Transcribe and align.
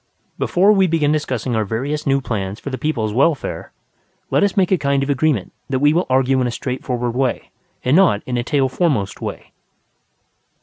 Before 0.39 0.71
we 0.71 0.87
begin 0.87 1.11
discussing 1.11 1.55
our 1.55 1.63
various 1.63 2.07
new 2.07 2.21
plans 2.21 2.59
for 2.59 2.71
the 2.71 2.77
people's 2.79 3.13
welfare, 3.13 3.71
let 4.31 4.41
us 4.43 4.57
make 4.57 4.71
a 4.71 4.77
kind 4.79 5.03
of 5.03 5.11
agreement 5.11 5.53
that 5.69 5.77
we 5.77 5.93
will 5.93 6.07
argue 6.09 6.41
in 6.41 6.47
a 6.47 6.49
straightforward 6.49 7.13
way, 7.15 7.51
and 7.85 7.95
not 7.97 8.23
in 8.25 8.35
a 8.35 8.41
tail 8.41 8.67
foremost 8.67 9.21
way. 9.21 9.51